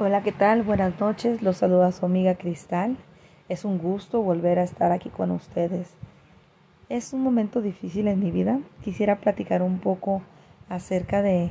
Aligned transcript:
Hola, 0.00 0.22
¿qué 0.22 0.30
tal? 0.30 0.62
Buenas 0.62 1.00
noches. 1.00 1.42
Los 1.42 1.56
saluda 1.56 1.90
su 1.90 2.06
amiga 2.06 2.36
Cristal. 2.36 2.96
Es 3.48 3.64
un 3.64 3.78
gusto 3.78 4.22
volver 4.22 4.60
a 4.60 4.62
estar 4.62 4.92
aquí 4.92 5.08
con 5.08 5.32
ustedes. 5.32 5.92
Es 6.88 7.12
un 7.12 7.20
momento 7.20 7.60
difícil 7.62 8.06
en 8.06 8.20
mi 8.20 8.30
vida. 8.30 8.60
Quisiera 8.84 9.16
platicar 9.16 9.60
un 9.60 9.80
poco 9.80 10.22
acerca 10.68 11.20
de, 11.20 11.50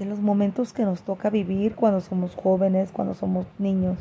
de 0.00 0.06
los 0.06 0.18
momentos 0.18 0.72
que 0.72 0.82
nos 0.82 1.02
toca 1.02 1.30
vivir 1.30 1.76
cuando 1.76 2.00
somos 2.00 2.34
jóvenes, 2.34 2.90
cuando 2.90 3.14
somos 3.14 3.46
niños, 3.60 3.96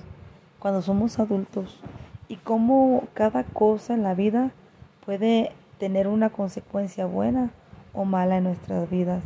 cuando 0.57 0.82
somos 0.82 1.20
adultos 1.20 1.80
y 2.28 2.38
cómo 2.38 3.04
cada 3.14 3.44
cosa 3.44 3.94
en 3.94 4.02
la 4.02 4.16
vida 4.16 4.54
puede 5.05 5.52
tener 5.78 6.07
una 6.07 6.32
consecuencia 6.32 7.05
buena 7.05 7.52
o 7.94 8.05
mala 8.05 8.38
en 8.38 8.46
nuestras 8.46 8.89
vidas. 8.89 9.23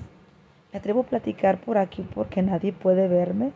Me 0.73 0.79
atrevo 0.79 0.99
a 0.99 1.05
platicar 1.05 1.57
por 1.57 1.77
aquí 1.77 2.05
porque 2.13 2.41
nadie 2.41 2.73
puede 2.73 3.07
verme 3.07 3.53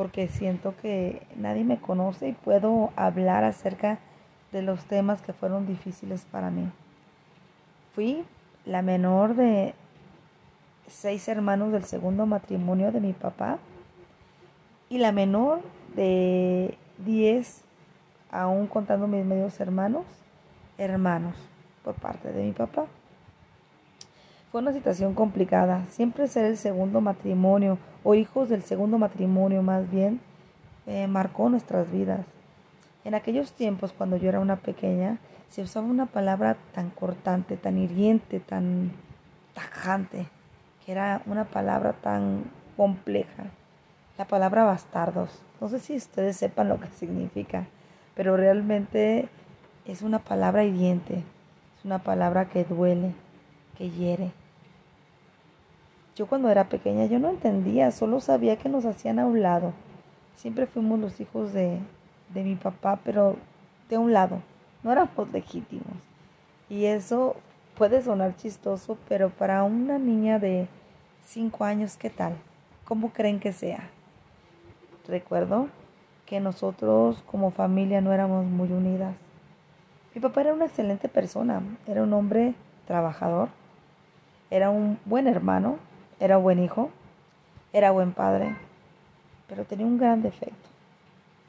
porque 0.00 0.28
siento 0.28 0.74
que 0.80 1.20
nadie 1.36 1.62
me 1.62 1.78
conoce 1.78 2.28
y 2.28 2.32
puedo 2.32 2.90
hablar 2.96 3.44
acerca 3.44 3.98
de 4.50 4.62
los 4.62 4.82
temas 4.86 5.20
que 5.20 5.34
fueron 5.34 5.66
difíciles 5.66 6.24
para 6.32 6.50
mí. 6.50 6.66
Fui 7.92 8.24
la 8.64 8.80
menor 8.80 9.34
de 9.34 9.74
seis 10.86 11.28
hermanos 11.28 11.70
del 11.72 11.84
segundo 11.84 12.24
matrimonio 12.24 12.92
de 12.92 13.00
mi 13.02 13.12
papá 13.12 13.58
y 14.88 14.96
la 14.96 15.12
menor 15.12 15.60
de 15.94 16.78
diez, 17.04 17.60
aún 18.30 18.68
contando 18.68 19.06
mis 19.06 19.26
medios 19.26 19.60
hermanos, 19.60 20.06
hermanos 20.78 21.34
por 21.84 21.94
parte 21.96 22.32
de 22.32 22.42
mi 22.42 22.52
papá. 22.52 22.86
Fue 24.50 24.60
una 24.60 24.72
situación 24.72 25.14
complicada. 25.14 25.84
Siempre 25.90 26.26
ser 26.26 26.44
el 26.44 26.56
segundo 26.56 27.00
matrimonio 27.00 27.78
o 28.02 28.16
hijos 28.16 28.48
del 28.48 28.62
segundo 28.62 28.98
matrimonio 28.98 29.62
más 29.62 29.88
bien 29.88 30.20
eh, 30.86 31.06
marcó 31.06 31.48
nuestras 31.48 31.92
vidas. 31.92 32.26
En 33.04 33.14
aquellos 33.14 33.52
tiempos, 33.52 33.92
cuando 33.92 34.16
yo 34.16 34.28
era 34.28 34.40
una 34.40 34.56
pequeña, 34.56 35.18
se 35.48 35.62
usaba 35.62 35.86
una 35.86 36.06
palabra 36.06 36.56
tan 36.72 36.90
cortante, 36.90 37.56
tan 37.56 37.78
hiriente, 37.78 38.40
tan 38.40 38.90
tajante, 39.54 40.26
que 40.84 40.92
era 40.92 41.22
una 41.26 41.44
palabra 41.44 41.92
tan 41.92 42.42
compleja. 42.76 43.44
La 44.18 44.24
palabra 44.24 44.64
bastardos. 44.64 45.42
No 45.60 45.68
sé 45.68 45.78
si 45.78 45.96
ustedes 45.96 46.36
sepan 46.36 46.68
lo 46.68 46.80
que 46.80 46.88
significa, 46.88 47.66
pero 48.16 48.36
realmente 48.36 49.28
es 49.86 50.02
una 50.02 50.18
palabra 50.18 50.64
hiriente, 50.64 51.22
es 51.78 51.84
una 51.84 52.00
palabra 52.00 52.48
que 52.48 52.64
duele, 52.64 53.14
que 53.78 53.90
hiere. 53.90 54.32
Yo 56.20 56.26
cuando 56.26 56.50
era 56.50 56.68
pequeña 56.68 57.06
yo 57.06 57.18
no 57.18 57.30
entendía, 57.30 57.90
solo 57.92 58.20
sabía 58.20 58.56
que 58.56 58.68
nos 58.68 58.84
hacían 58.84 59.18
a 59.18 59.24
un 59.24 59.40
lado. 59.40 59.72
Siempre 60.36 60.66
fuimos 60.66 60.98
los 60.98 61.18
hijos 61.18 61.54
de, 61.54 61.78
de 62.34 62.44
mi 62.44 62.56
papá, 62.56 63.00
pero 63.02 63.36
de 63.88 63.96
un 63.96 64.12
lado, 64.12 64.42
no 64.82 64.92
éramos 64.92 65.32
legítimos. 65.32 65.96
Y 66.68 66.84
eso 66.84 67.36
puede 67.74 68.02
sonar 68.02 68.36
chistoso, 68.36 68.98
pero 69.08 69.30
para 69.30 69.62
una 69.62 69.98
niña 69.98 70.38
de 70.38 70.68
5 71.24 71.64
años, 71.64 71.96
¿qué 71.96 72.10
tal? 72.10 72.34
¿Cómo 72.84 73.14
creen 73.14 73.40
que 73.40 73.54
sea? 73.54 73.88
Recuerdo 75.08 75.68
que 76.26 76.38
nosotros 76.38 77.24
como 77.30 77.50
familia 77.50 78.02
no 78.02 78.12
éramos 78.12 78.44
muy 78.44 78.70
unidas. 78.70 79.14
Mi 80.14 80.20
papá 80.20 80.42
era 80.42 80.52
una 80.52 80.66
excelente 80.66 81.08
persona, 81.08 81.62
era 81.86 82.02
un 82.02 82.12
hombre 82.12 82.52
trabajador, 82.86 83.48
era 84.50 84.68
un 84.68 84.98
buen 85.06 85.26
hermano, 85.26 85.78
era 86.20 86.36
buen 86.36 86.62
hijo, 86.62 86.90
era 87.72 87.90
buen 87.92 88.12
padre, 88.12 88.54
pero 89.48 89.64
tenía 89.64 89.86
un 89.86 89.96
gran 89.96 90.20
defecto. 90.20 90.68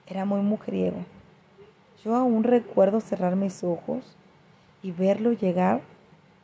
Era 0.08 0.24
muy 0.24 0.40
mujeriego. 0.40 1.04
Yo 2.04 2.16
aún 2.16 2.46
recuerdo 2.46 3.02
cerrar 3.02 3.36
mis 3.36 3.66
ojos 3.66 4.16
y 4.82 4.92
verlo 4.92 5.34
llegar, 5.34 5.82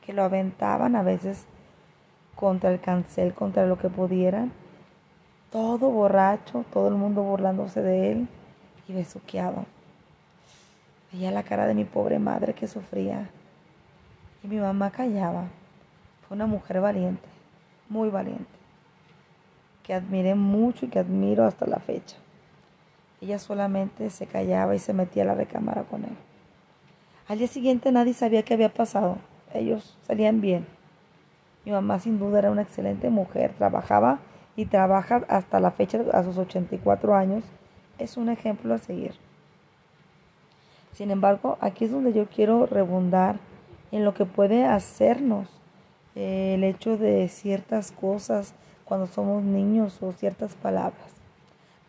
que 0.06 0.12
lo 0.12 0.24
aventaban 0.24 0.96
a 0.98 1.04
veces 1.04 1.46
contra 2.36 2.70
el 2.70 2.82
cancel, 2.82 3.34
contra 3.34 3.66
lo 3.66 3.78
que 3.78 3.90
pudieran. 3.90 4.52
Todo 5.50 5.90
borracho, 5.90 6.66
todo 6.72 6.90
el 6.90 6.96
mundo 6.96 7.24
burlándose 7.24 7.82
de 7.82 8.12
él 8.12 8.28
y 8.90 8.94
besuqueado. 8.94 9.66
Veía 11.14 11.32
la 11.32 11.44
cara 11.44 11.66
de 11.66 11.74
mi 11.74 11.86
pobre 11.86 12.20
madre 12.20 12.54
que 12.54 12.68
sufría 12.68 13.30
y 14.44 14.48
mi 14.48 14.58
mamá 14.58 14.92
callaba. 14.92 15.46
Fue 16.28 16.36
una 16.36 16.46
mujer 16.46 16.82
valiente 16.82 17.37
muy 17.90 18.10
valiente, 18.10 18.46
que 19.84 19.94
admiré 19.94 20.36
mucho 20.36 20.86
y 20.86 20.90
que 20.90 21.00
admiro 21.00 21.46
hasta 21.46 21.66
la 21.66 21.80
fecha. 21.80 22.18
Ella 23.22 23.40
solamente 23.40 24.10
se 24.10 24.28
callaba 24.28 24.76
y 24.76 24.80
se 24.80 24.94
metía 24.94 25.24
a 25.24 25.28
la 25.28 25.36
recámara 25.36 25.84
con 25.84 26.04
él. 26.04 26.16
Al 27.28 27.40
día 27.40 27.48
siguiente 27.48 27.92
nadie 27.92 28.14
sabía 28.14 28.44
qué 28.44 28.54
había 28.54 28.74
pasado. 28.74 29.18
Ellos 29.54 29.98
salían 30.04 30.40
bien. 30.40 30.66
Mi 31.66 31.72
mamá 31.72 32.00
sin 32.00 32.20
duda 32.20 32.40
era 32.40 32.52
una 32.52 32.62
excelente 32.62 33.10
mujer, 33.10 33.54
trabajaba 33.58 34.20
y 34.56 34.66
trabaja 34.66 35.26
hasta 35.28 35.60
la 35.60 35.72
fecha 35.72 36.00
a 36.14 36.24
sus 36.24 36.38
84 36.38 37.16
años. 37.16 37.44
Es 37.98 38.18
un 38.18 38.30
ejemplo 38.30 38.74
a 38.74 38.78
seguir. 38.78 39.16
Sin 40.94 41.12
embargo, 41.12 41.58
aquí 41.60 41.86
es 41.86 41.92
donde 41.92 42.14
yo 42.14 42.28
quiero 42.28 42.66
rebundar 42.66 43.40
en 43.92 44.06
lo 44.06 44.14
que 44.14 44.26
puede 44.26 44.66
hacernos 44.66 45.57
el 46.18 46.64
hecho 46.64 46.98
de 46.98 47.28
ciertas 47.28 47.92
cosas 47.92 48.54
cuando 48.86 49.06
somos 49.06 49.44
niños 49.44 50.02
o 50.02 50.12
ciertas 50.12 50.56
palabras. 50.56 51.14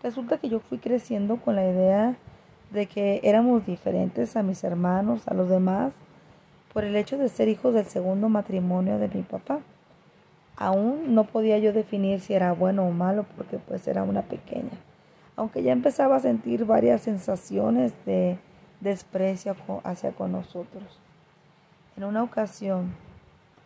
Resulta 0.02 0.38
que 0.38 0.48
yo 0.48 0.60
fui 0.60 0.78
creciendo 0.78 1.38
con 1.38 1.56
la 1.56 1.64
idea 1.64 2.16
de 2.70 2.86
que 2.86 3.20
éramos 3.24 3.64
diferentes 3.64 4.36
a 4.36 4.42
mis 4.42 4.62
hermanos, 4.64 5.26
a 5.26 5.34
los 5.34 5.48
demás, 5.48 5.92
por 6.74 6.84
el 6.84 6.94
hecho 6.96 7.16
de 7.16 7.30
ser 7.30 7.48
hijos 7.48 7.72
del 7.72 7.86
segundo 7.86 8.28
matrimonio 8.28 8.98
de 8.98 9.08
mi 9.08 9.22
papá. 9.22 9.60
Aún 10.56 11.14
no 11.14 11.24
podía 11.24 11.58
yo 11.58 11.72
definir 11.72 12.20
si 12.20 12.34
era 12.34 12.52
bueno 12.52 12.86
o 12.86 12.90
malo 12.90 13.24
porque 13.36 13.58
pues 13.58 13.88
era 13.88 14.02
una 14.02 14.22
pequeña, 14.22 14.76
aunque 15.36 15.62
ya 15.62 15.72
empezaba 15.72 16.16
a 16.16 16.20
sentir 16.20 16.66
varias 16.66 17.00
sensaciones 17.02 17.92
de 18.04 18.38
desprecio 18.80 19.56
hacia 19.84 20.12
con 20.12 20.32
nosotros. 20.32 21.00
En 21.96 22.04
una 22.04 22.22
ocasión 22.22 22.92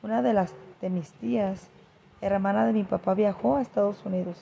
una 0.02 0.20
de 0.20 0.32
las 0.32 0.52
de 0.80 0.90
mis 0.90 1.12
tías, 1.12 1.68
hermana 2.20 2.66
de 2.66 2.72
mi 2.72 2.82
papá, 2.82 3.14
viajó 3.14 3.56
a 3.56 3.62
Estados 3.62 4.04
Unidos. 4.04 4.36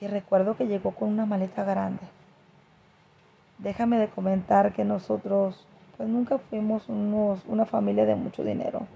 Y 0.00 0.06
recuerdo 0.06 0.56
que 0.56 0.66
llegó 0.66 0.92
con 0.92 1.10
una 1.10 1.26
maleta 1.26 1.62
grande. 1.64 2.02
Déjame 3.58 3.98
de 3.98 4.08
comentar 4.08 4.72
que 4.72 4.84
nosotros 4.84 5.66
pues 5.96 6.08
nunca 6.08 6.38
fuimos 6.38 6.88
unos, 6.88 7.40
una 7.46 7.66
familia 7.66 8.04
de 8.04 8.16
mucho 8.16 8.42
dinero. 8.42 8.86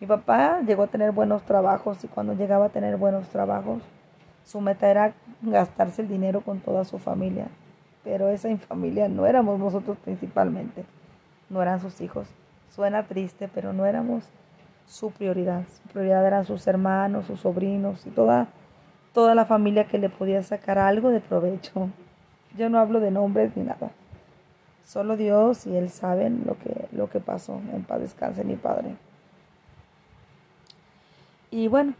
Mi 0.00 0.06
papá 0.06 0.60
llegó 0.60 0.84
a 0.84 0.88
tener 0.88 1.12
buenos 1.12 1.42
trabajos 1.42 2.02
y 2.04 2.08
cuando 2.08 2.34
llegaba 2.34 2.66
a 2.66 2.70
tener 2.70 2.96
buenos 2.96 3.28
trabajos, 3.28 3.82
su 4.44 4.60
meta 4.60 4.88
era 4.88 5.14
gastarse 5.42 6.02
el 6.02 6.08
dinero 6.08 6.40
con 6.40 6.60
toda 6.60 6.84
su 6.84 6.98
familia. 6.98 7.48
Pero 8.04 8.28
esa 8.28 8.56
familia 8.58 9.08
no 9.08 9.26
éramos 9.26 9.58
nosotros 9.58 9.98
principalmente, 9.98 10.84
no 11.50 11.60
eran 11.60 11.80
sus 11.80 12.00
hijos. 12.00 12.28
Suena 12.70 13.02
triste, 13.02 13.48
pero 13.52 13.72
no 13.72 13.84
éramos 13.84 14.24
su 14.86 15.10
prioridad. 15.10 15.64
Su 15.82 15.88
prioridad 15.88 16.26
eran 16.26 16.44
sus 16.44 16.66
hermanos, 16.66 17.26
sus 17.26 17.40
sobrinos 17.40 18.06
y 18.06 18.10
toda, 18.10 18.48
toda 19.12 19.34
la 19.34 19.44
familia 19.44 19.86
que 19.86 19.98
le 19.98 20.08
podía 20.08 20.42
sacar 20.42 20.78
algo 20.78 21.10
de 21.10 21.20
provecho. 21.20 21.88
Yo 22.56 22.68
no 22.68 22.78
hablo 22.78 23.00
de 23.00 23.10
nombres 23.10 23.56
ni 23.56 23.64
nada. 23.64 23.90
Solo 24.84 25.16
Dios 25.16 25.66
y 25.66 25.76
Él 25.76 25.90
saben 25.90 26.44
lo 26.46 26.56
que, 26.58 26.88
lo 26.92 27.10
que 27.10 27.20
pasó. 27.20 27.60
En 27.72 27.82
paz 27.84 28.00
descanse 28.00 28.44
mi 28.44 28.56
Padre. 28.56 28.96
Y 31.50 31.68
bueno, 31.68 31.94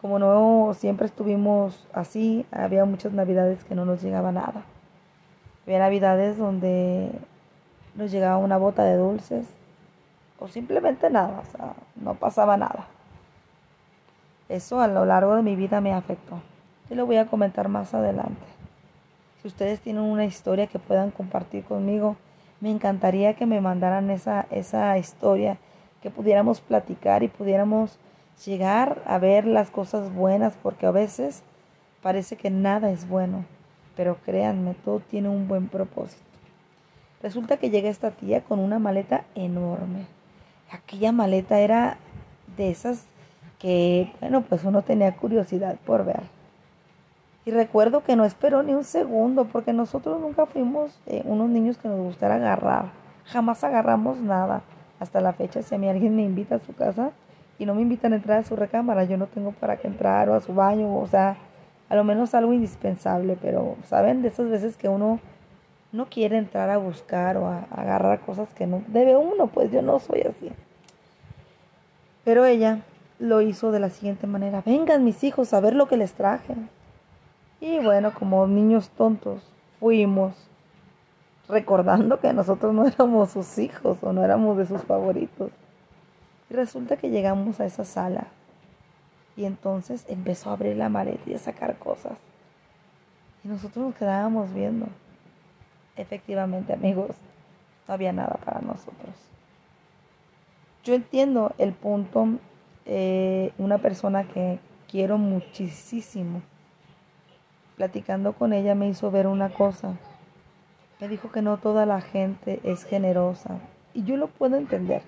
como 0.00 0.18
no 0.18 0.74
siempre 0.74 1.06
estuvimos 1.06 1.86
así, 1.92 2.44
había 2.50 2.84
muchas 2.84 3.12
navidades 3.12 3.62
que 3.64 3.74
no 3.74 3.84
nos 3.84 4.02
llegaba 4.02 4.32
nada. 4.32 4.64
Había 5.64 5.78
navidades 5.78 6.36
donde 6.36 7.12
nos 7.94 8.10
llegaba 8.10 8.36
una 8.38 8.56
bota 8.56 8.82
de 8.82 8.96
dulces, 8.96 9.46
o 10.40 10.48
simplemente 10.48 11.08
nada, 11.08 11.40
o 11.40 11.56
sea, 11.56 11.74
no 12.02 12.14
pasaba 12.14 12.56
nada. 12.56 12.86
Eso 14.48 14.80
a 14.80 14.88
lo 14.88 15.04
largo 15.04 15.36
de 15.36 15.42
mi 15.42 15.56
vida 15.56 15.80
me 15.80 15.92
afectó. 15.92 16.40
Y 16.90 16.94
lo 16.94 17.06
voy 17.06 17.16
a 17.16 17.26
comentar 17.26 17.68
más 17.68 17.94
adelante. 17.94 18.42
Si 19.40 19.48
ustedes 19.48 19.80
tienen 19.80 20.02
una 20.02 20.24
historia 20.24 20.66
que 20.66 20.78
puedan 20.78 21.10
compartir 21.10 21.64
conmigo, 21.64 22.16
me 22.60 22.70
encantaría 22.70 23.34
que 23.34 23.46
me 23.46 23.60
mandaran 23.60 24.10
esa, 24.10 24.46
esa 24.50 24.96
historia, 24.98 25.56
que 26.02 26.10
pudiéramos 26.10 26.60
platicar 26.60 27.22
y 27.22 27.28
pudiéramos 27.28 27.98
llegar 28.44 29.02
a 29.06 29.18
ver 29.18 29.46
las 29.46 29.70
cosas 29.70 30.12
buenas, 30.12 30.54
porque 30.62 30.86
a 30.86 30.90
veces 30.90 31.42
parece 32.02 32.36
que 32.36 32.50
nada 32.50 32.90
es 32.90 33.08
bueno, 33.08 33.44
pero 33.96 34.16
créanme, 34.24 34.74
todo 34.74 35.00
tiene 35.00 35.28
un 35.28 35.48
buen 35.48 35.68
propósito. 35.68 36.22
Resulta 37.22 37.56
que 37.56 37.70
llega 37.70 37.88
esta 37.88 38.10
tía 38.10 38.42
con 38.42 38.58
una 38.58 38.78
maleta 38.78 39.24
enorme 39.34 40.06
aquella 40.72 41.12
maleta 41.12 41.58
era 41.60 41.98
de 42.56 42.70
esas 42.70 43.06
que, 43.58 44.12
bueno, 44.20 44.42
pues 44.42 44.64
uno 44.64 44.82
tenía 44.82 45.14
curiosidad 45.14 45.76
por 45.86 46.04
ver. 46.04 46.22
Y 47.44 47.50
recuerdo 47.50 48.02
que 48.04 48.16
no 48.16 48.24
esperó 48.24 48.62
ni 48.62 48.72
un 48.72 48.84
segundo, 48.84 49.44
porque 49.44 49.72
nosotros 49.72 50.20
nunca 50.20 50.46
fuimos 50.46 50.98
eh, 51.06 51.22
unos 51.24 51.48
niños 51.48 51.76
que 51.76 51.88
nos 51.88 51.98
gustara 51.98 52.36
agarrar. 52.36 52.86
Jamás 53.26 53.62
agarramos 53.64 54.18
nada. 54.18 54.62
Hasta 55.00 55.20
la 55.20 55.32
fecha, 55.32 55.62
si 55.62 55.74
a 55.74 55.78
mí 55.78 55.88
alguien 55.88 56.14
me 56.14 56.22
invita 56.22 56.56
a 56.56 56.60
su 56.60 56.74
casa 56.74 57.10
y 57.58 57.66
no 57.66 57.74
me 57.74 57.82
invitan 57.82 58.12
a 58.12 58.16
entrar 58.16 58.38
a 58.38 58.44
su 58.44 58.54
recámara, 58.54 59.04
yo 59.04 59.16
no 59.16 59.26
tengo 59.26 59.50
para 59.52 59.76
qué 59.76 59.88
entrar 59.88 60.28
o 60.28 60.34
a 60.34 60.40
su 60.40 60.54
baño, 60.54 60.96
o 60.96 61.06
sea, 61.08 61.36
a 61.88 61.96
lo 61.96 62.04
menos 62.04 62.34
algo 62.34 62.52
indispensable, 62.52 63.36
pero, 63.40 63.76
¿saben? 63.88 64.22
De 64.22 64.28
esas 64.28 64.48
veces 64.48 64.76
que 64.76 64.88
uno 64.88 65.18
no 65.92 66.06
quiere 66.06 66.38
entrar 66.38 66.70
a 66.70 66.78
buscar 66.78 67.36
o 67.36 67.46
a, 67.46 67.66
agarrar 67.70 68.20
cosas 68.20 68.48
que 68.54 68.66
no 68.66 68.82
debe 68.88 69.16
uno, 69.16 69.46
pues 69.46 69.70
yo 69.70 69.82
no 69.82 69.98
soy 69.98 70.22
así. 70.22 70.50
Pero 72.24 72.44
ella 72.44 72.80
lo 73.18 73.40
hizo 73.40 73.70
de 73.70 73.80
la 73.80 73.90
siguiente 73.90 74.26
manera, 74.26 74.62
vengan 74.64 75.04
mis 75.04 75.22
hijos 75.22 75.52
a 75.52 75.60
ver 75.60 75.74
lo 75.74 75.86
que 75.86 75.96
les 75.96 76.14
traje. 76.14 76.54
Y 77.60 77.78
bueno, 77.78 78.12
como 78.12 78.46
niños 78.46 78.88
tontos, 78.90 79.42
fuimos 79.78 80.34
recordando 81.48 82.18
que 82.20 82.32
nosotros 82.32 82.72
no 82.72 82.86
éramos 82.86 83.30
sus 83.30 83.58
hijos 83.58 83.98
o 84.02 84.12
no 84.12 84.24
éramos 84.24 84.56
de 84.56 84.66
sus 84.66 84.82
favoritos. 84.82 85.50
Y 86.50 86.54
resulta 86.54 86.96
que 86.96 87.10
llegamos 87.10 87.60
a 87.60 87.66
esa 87.66 87.84
sala 87.84 88.26
y 89.36 89.44
entonces 89.44 90.04
empezó 90.08 90.50
a 90.50 90.54
abrir 90.54 90.76
la 90.76 90.88
maleta 90.88 91.22
y 91.30 91.34
a 91.34 91.38
sacar 91.38 91.78
cosas. 91.78 92.12
Y 93.44 93.48
nosotros 93.48 93.86
nos 93.86 93.94
quedábamos 93.94 94.52
viendo. 94.52 94.86
Efectivamente, 95.96 96.72
amigos, 96.72 97.16
no 97.86 97.94
había 97.94 98.12
nada 98.12 98.38
para 98.44 98.60
nosotros. 98.60 99.14
Yo 100.84 100.94
entiendo 100.94 101.52
el 101.58 101.72
punto, 101.72 102.28
eh, 102.86 103.52
una 103.58 103.78
persona 103.78 104.24
que 104.24 104.58
quiero 104.88 105.18
muchísimo 105.18 106.42
platicando 107.76 108.32
con 108.34 108.52
ella 108.52 108.74
me 108.74 108.88
hizo 108.88 109.10
ver 109.10 109.26
una 109.26 109.50
cosa. 109.50 109.96
Me 111.00 111.08
dijo 111.08 111.32
que 111.32 111.42
no 111.42 111.56
toda 111.56 111.86
la 111.86 112.00
gente 112.00 112.60
es 112.62 112.84
generosa. 112.84 113.58
Y 113.94 114.04
yo 114.04 114.16
lo 114.16 114.28
puedo 114.28 114.56
entender. 114.56 115.02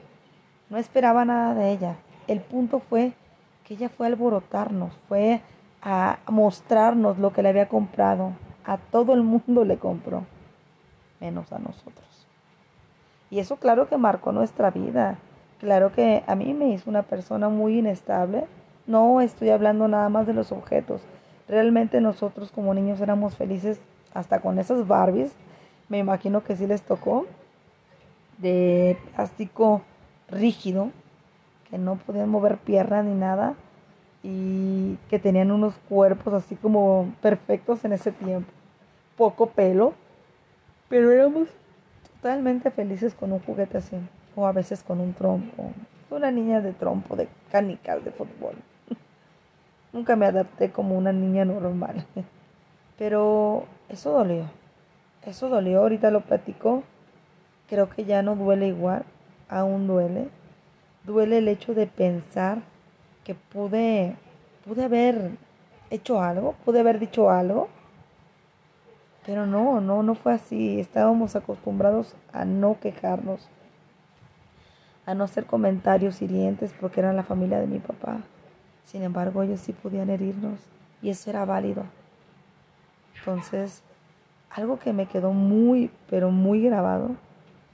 No 0.70 0.78
esperaba 0.78 1.24
nada 1.24 1.54
de 1.54 1.70
ella. 1.70 1.96
El 2.26 2.40
punto 2.40 2.80
fue 2.80 3.12
que 3.64 3.74
ella 3.74 3.88
fue 3.88 4.06
a 4.06 4.08
alborotarnos, 4.08 4.92
fue 5.08 5.40
a 5.82 6.18
mostrarnos 6.28 7.18
lo 7.18 7.32
que 7.32 7.42
le 7.42 7.50
había 7.50 7.68
comprado. 7.68 8.32
A 8.64 8.78
todo 8.78 9.14
el 9.14 9.22
mundo 9.22 9.64
le 9.64 9.76
compró, 9.76 10.24
menos 11.24 11.52
a 11.52 11.58
nosotros. 11.58 12.26
Y 13.30 13.38
eso 13.38 13.56
claro 13.56 13.88
que 13.88 13.96
marcó 13.96 14.32
nuestra 14.32 14.70
vida. 14.70 15.18
Claro 15.58 15.92
que 15.92 16.22
a 16.26 16.34
mí 16.34 16.52
me 16.54 16.68
hizo 16.68 16.90
una 16.90 17.02
persona 17.02 17.48
muy 17.48 17.78
inestable. 17.78 18.46
No 18.86 19.20
estoy 19.20 19.50
hablando 19.50 19.88
nada 19.88 20.08
más 20.10 20.26
de 20.26 20.34
los 20.34 20.52
objetos, 20.52 21.00
Realmente 21.46 22.00
nosotros 22.00 22.50
como 22.50 22.72
niños 22.72 23.00
éramos 23.00 23.36
felices 23.36 23.78
hasta 24.14 24.40
con 24.40 24.58
esas 24.58 24.86
Barbies. 24.86 25.32
Me 25.88 25.98
imagino 25.98 26.42
que 26.42 26.56
sí 26.56 26.66
les 26.66 26.82
tocó. 26.82 27.26
De 28.38 28.96
plástico 29.14 29.82
rígido, 30.28 30.90
que 31.70 31.78
no 31.78 31.96
podían 31.96 32.30
mover 32.30 32.56
pierna 32.56 33.02
ni 33.02 33.14
nada. 33.14 33.54
Y 34.22 34.96
que 35.10 35.18
tenían 35.18 35.50
unos 35.50 35.74
cuerpos 35.88 36.32
así 36.32 36.56
como 36.56 37.12
perfectos 37.20 37.84
en 37.84 37.92
ese 37.92 38.10
tiempo. 38.10 38.50
Poco 39.16 39.50
pelo. 39.50 39.92
Pero 40.88 41.10
éramos 41.10 41.48
totalmente 42.16 42.70
felices 42.70 43.14
con 43.14 43.32
un 43.32 43.40
juguete 43.40 43.78
así. 43.78 43.96
O 44.36 44.46
a 44.46 44.52
veces 44.52 44.82
con 44.82 45.00
un 45.00 45.14
trompo. 45.14 45.72
Una 46.10 46.30
niña 46.30 46.60
de 46.60 46.72
trompo, 46.72 47.16
de 47.16 47.28
canicas, 47.50 48.04
de 48.04 48.10
fútbol. 48.10 48.54
Nunca 49.92 50.16
me 50.16 50.26
adapté 50.26 50.70
como 50.70 50.96
una 50.96 51.12
niña 51.12 51.44
normal. 51.44 52.06
Pero 52.98 53.64
eso 53.88 54.12
dolió. 54.12 54.50
Eso 55.24 55.48
dolió, 55.48 55.80
ahorita 55.80 56.10
lo 56.10 56.20
platico. 56.20 56.82
Creo 57.68 57.88
que 57.88 58.04
ya 58.04 58.22
no 58.22 58.36
duele 58.36 58.68
igual. 58.68 59.04
Aún 59.48 59.86
duele. 59.86 60.28
Duele 61.04 61.38
el 61.38 61.48
hecho 61.48 61.74
de 61.74 61.86
pensar 61.86 62.58
que 63.24 63.34
pude, 63.34 64.16
pude 64.64 64.84
haber 64.84 65.32
hecho 65.90 66.20
algo, 66.20 66.54
pude 66.64 66.80
haber 66.80 66.98
dicho 66.98 67.30
algo. 67.30 67.68
Pero 69.26 69.46
no, 69.46 69.80
no, 69.80 70.02
no 70.02 70.14
fue 70.14 70.34
así. 70.34 70.78
Estábamos 70.80 71.36
acostumbrados 71.36 72.14
a 72.32 72.44
no 72.44 72.78
quejarnos, 72.80 73.48
a 75.06 75.14
no 75.14 75.24
hacer 75.24 75.46
comentarios 75.46 76.20
hirientes 76.20 76.74
porque 76.78 77.00
eran 77.00 77.16
la 77.16 77.22
familia 77.22 77.58
de 77.58 77.66
mi 77.66 77.78
papá. 77.78 78.18
Sin 78.84 79.02
embargo, 79.02 79.42
ellos 79.42 79.60
sí 79.60 79.72
podían 79.72 80.10
herirnos 80.10 80.60
y 81.00 81.10
eso 81.10 81.30
era 81.30 81.44
válido. 81.44 81.84
Entonces, 83.18 83.82
algo 84.50 84.78
que 84.78 84.92
me 84.92 85.06
quedó 85.06 85.32
muy, 85.32 85.90
pero 86.10 86.30
muy 86.30 86.62
grabado 86.62 87.12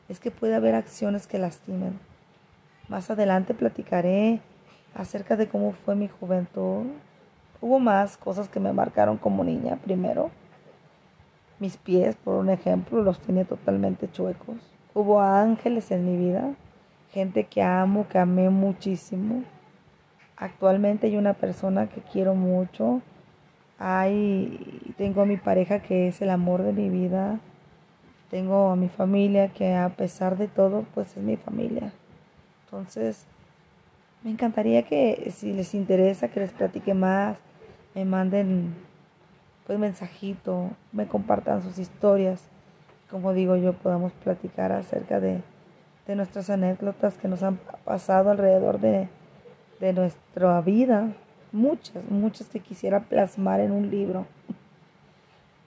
es 0.08 0.20
que 0.20 0.30
puede 0.30 0.54
haber 0.54 0.74
acciones 0.74 1.26
que 1.26 1.38
lastimen. 1.38 1.98
Más 2.88 3.10
adelante 3.10 3.54
platicaré 3.54 4.40
acerca 4.94 5.36
de 5.36 5.48
cómo 5.48 5.72
fue 5.72 5.94
mi 5.94 6.08
juventud. 6.08 6.86
Hubo 7.60 7.78
más 7.78 8.16
cosas 8.16 8.48
que 8.48 8.60
me 8.60 8.72
marcaron 8.72 9.18
como 9.18 9.44
niña 9.44 9.76
primero. 9.76 10.30
Mis 11.60 11.76
pies, 11.76 12.16
por 12.16 12.34
un 12.34 12.50
ejemplo, 12.50 13.02
los 13.02 13.20
tenía 13.20 13.44
totalmente 13.44 14.10
chuecos. 14.10 14.56
Hubo 14.94 15.20
ángeles 15.20 15.92
en 15.92 16.04
mi 16.04 16.16
vida, 16.16 16.54
gente 17.12 17.44
que 17.44 17.62
amo, 17.62 18.08
que 18.08 18.18
amé 18.18 18.50
muchísimo 18.50 19.44
Actualmente 20.40 21.06
hay 21.06 21.18
una 21.18 21.34
persona 21.34 21.86
que 21.90 22.00
quiero 22.00 22.34
mucho. 22.34 23.02
Hay, 23.78 24.94
tengo 24.96 25.20
a 25.20 25.26
mi 25.26 25.36
pareja 25.36 25.80
que 25.80 26.08
es 26.08 26.22
el 26.22 26.30
amor 26.30 26.62
de 26.62 26.72
mi 26.72 26.88
vida. 26.88 27.38
Tengo 28.30 28.70
a 28.70 28.76
mi 28.76 28.88
familia 28.88 29.48
que 29.48 29.74
a 29.74 29.90
pesar 29.90 30.38
de 30.38 30.48
todo, 30.48 30.86
pues 30.94 31.14
es 31.14 31.22
mi 31.22 31.36
familia. 31.36 31.92
Entonces, 32.64 33.26
me 34.24 34.30
encantaría 34.30 34.82
que 34.84 35.30
si 35.30 35.52
les 35.52 35.74
interesa 35.74 36.28
que 36.28 36.40
les 36.40 36.52
platique 36.52 36.94
más, 36.94 37.36
me 37.94 38.06
manden 38.06 38.74
pues 39.70 39.78
mensajito, 39.78 40.70
me 40.90 41.06
compartan 41.06 41.62
sus 41.62 41.78
historias. 41.78 42.42
Como 43.08 43.32
digo 43.32 43.54
yo, 43.54 43.72
podamos 43.72 44.10
platicar 44.14 44.72
acerca 44.72 45.20
de, 45.20 45.42
de 46.08 46.16
nuestras 46.16 46.50
anécdotas 46.50 47.16
que 47.16 47.28
nos 47.28 47.44
han 47.44 47.60
pasado 47.84 48.32
alrededor 48.32 48.80
de, 48.80 49.08
de 49.78 49.92
nuestra 49.92 50.60
vida, 50.60 51.12
muchas, 51.52 52.02
muchas 52.10 52.48
que 52.48 52.58
quisiera 52.58 52.98
plasmar 52.98 53.60
en 53.60 53.70
un 53.70 53.90
libro, 53.90 54.26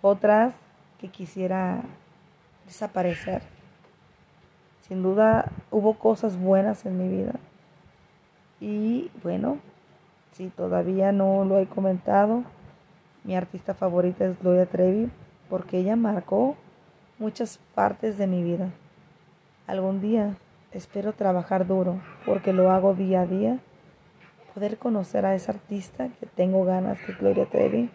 otras 0.01 0.53
que 0.99 1.07
quisiera 1.07 1.83
desaparecer. 2.65 3.41
Sin 4.81 5.01
duda 5.01 5.49
hubo 5.71 5.93
cosas 5.93 6.37
buenas 6.37 6.85
en 6.85 6.97
mi 6.97 7.07
vida. 7.07 7.35
Y 8.59 9.11
bueno, 9.23 9.59
si 10.33 10.49
todavía 10.49 11.13
no 11.13 11.45
lo 11.45 11.57
he 11.57 11.67
comentado, 11.67 12.43
mi 13.23 13.35
artista 13.35 13.73
favorita 13.73 14.25
es 14.25 14.39
Gloria 14.39 14.65
Trevi 14.65 15.09
porque 15.49 15.79
ella 15.79 15.95
marcó 15.95 16.55
muchas 17.19 17.59
partes 17.75 18.17
de 18.17 18.27
mi 18.27 18.43
vida. 18.43 18.69
Algún 19.67 20.01
día 20.01 20.35
espero 20.71 21.13
trabajar 21.13 21.67
duro 21.67 22.01
porque 22.25 22.53
lo 22.53 22.71
hago 22.71 22.93
día 22.95 23.21
a 23.21 23.27
día 23.27 23.59
poder 24.53 24.77
conocer 24.77 25.25
a 25.25 25.35
esa 25.35 25.53
artista 25.53 26.09
que 26.19 26.25
tengo 26.25 26.63
ganas, 26.65 26.99
que 26.99 27.13
es 27.13 27.17
Gloria 27.17 27.45
Trevi. 27.45 27.89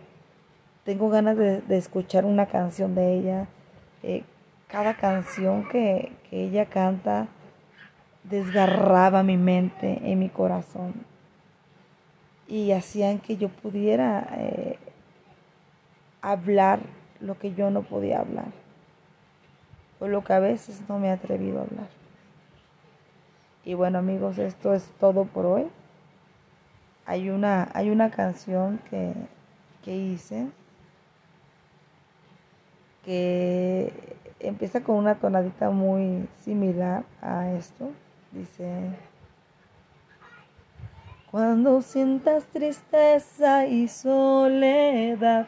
Tengo 0.84 1.08
ganas 1.08 1.36
de, 1.36 1.62
escuchar 1.76 2.24
una 2.24 2.46
canción 2.46 2.94
de 2.94 3.14
ella. 3.14 3.46
Eh, 4.02 4.24
cada 4.66 4.94
canción 4.94 5.68
que, 5.68 6.12
ella 6.30 6.66
canta 6.66 7.26
desgarraba 8.24 9.22
mi 9.22 9.36
mente 9.36 10.00
y 10.04 10.14
mi 10.14 10.28
corazón. 10.28 10.92
Y 12.46 12.72
hacían 12.72 13.18
que 13.18 13.36
yo 13.36 13.48
pudiera 13.48 14.28
eh, 14.36 14.78
hablar 16.32 16.80
lo 17.20 17.38
que 17.38 17.54
yo 17.54 17.70
no 17.70 17.82
podía 17.82 18.20
hablar. 18.20 18.52
O 20.00 20.06
lo 20.08 20.22
que 20.22 20.32
a 20.32 20.38
veces 20.38 20.82
no 20.88 20.98
me 20.98 21.08
he 21.08 21.10
atrevido 21.10 21.58
a 21.58 21.62
hablar. 21.62 21.88
Y 23.64 23.74
bueno 23.74 23.98
amigos, 23.98 24.38
esto 24.38 24.74
es 24.74 24.84
todo 25.00 25.24
por 25.24 25.46
hoy. 25.46 25.66
Hay 27.06 27.30
una, 27.30 27.68
hay 27.74 27.90
una 27.90 28.10
canción 28.10 28.80
que, 28.90 29.12
que 29.82 29.96
hice 29.96 30.48
que 33.04 33.90
empieza 34.38 34.82
con 34.82 34.96
una 34.96 35.14
tonadita 35.14 35.70
muy 35.70 36.28
similar 36.44 37.04
a 37.22 37.50
esto. 37.52 37.90
Dice, 38.32 38.90
cuando 41.30 41.80
sientas 41.80 42.44
tristeza 42.44 43.66
y 43.66 43.88
soledad 43.88 45.46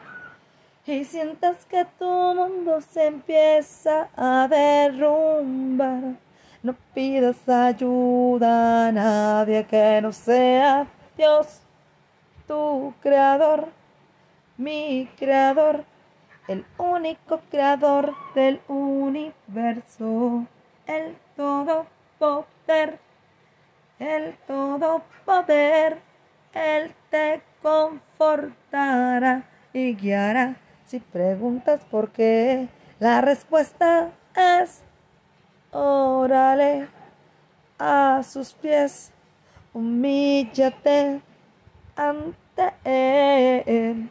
y 0.85 1.05
sientas 1.05 1.65
que 1.65 1.85
tu 1.99 2.05
mundo 2.05 2.81
se 2.81 3.05
empieza 3.05 4.09
a 4.15 4.47
derrumbar, 4.47 6.15
no 6.63 6.75
pidas 6.93 7.47
ayuda 7.47 8.87
a 8.87 8.91
nadie 8.91 9.63
que 9.65 10.01
no 10.01 10.11
sea 10.11 10.87
Dios, 11.15 11.61
tu 12.47 12.93
creador, 13.01 13.67
mi 14.57 15.07
creador, 15.17 15.85
el 16.47 16.65
único 16.79 17.39
creador 17.51 18.15
del 18.33 18.59
universo, 18.67 20.47
el 20.87 21.15
todo 21.35 21.85
poder, 22.17 22.99
el 23.99 24.35
todo 24.47 25.03
poder, 25.25 25.99
él 26.53 26.91
te 27.11 27.41
confortará 27.61 29.43
y 29.73 29.93
guiará. 29.95 30.55
Si 30.91 30.99
preguntas 30.99 31.79
por 31.89 32.11
qué, 32.11 32.67
la 32.99 33.21
respuesta 33.21 34.11
es 34.35 34.81
órale 35.71 36.89
a 37.79 38.21
sus 38.23 38.51
pies, 38.51 39.13
humíllate 39.73 41.21
ante 41.95 42.73
él. 42.83 44.09